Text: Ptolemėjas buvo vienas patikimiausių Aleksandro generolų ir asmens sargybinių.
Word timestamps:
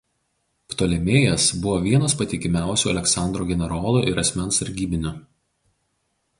Ptolemėjas 0.71 1.45
buvo 1.65 1.75
vienas 1.83 2.17
patikimiausių 2.23 2.91
Aleksandro 2.95 3.47
generolų 3.53 4.03
ir 4.15 4.25
asmens 4.25 4.63
sargybinių. 4.63 5.17